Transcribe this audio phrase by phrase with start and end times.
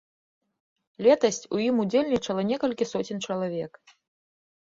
[1.07, 3.73] Летась у ім удзельнічала некалькі соцень чалавек.